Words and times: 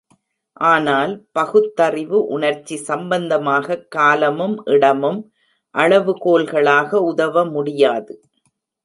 ஆனால், 0.61 1.11
பகுத்தறிவு 1.31 2.25
உணர்ச்சி 2.27 2.75
சம்பந்தமாகக் 2.87 3.91
காலமும் 3.91 4.55
இடமும் 4.65 5.19
அளவுகோல்களாக 5.75 6.93
உதவ 7.03 7.45
முடியாது. 7.45 8.15